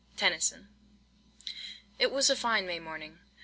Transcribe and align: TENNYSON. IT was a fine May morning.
TENNYSON. 0.17 0.67
IT 1.99 2.11
was 2.11 2.31
a 2.31 2.35
fine 2.35 2.65
May 2.65 2.79
morning. 2.79 3.19